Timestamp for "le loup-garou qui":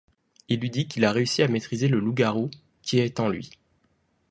1.87-2.97